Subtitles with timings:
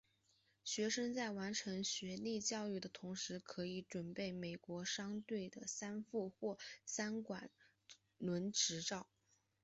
[0.63, 7.51] 学生在完成学历教育的同时可以准备美国商船队的三副或三管
[8.17, 9.05] 轮执照。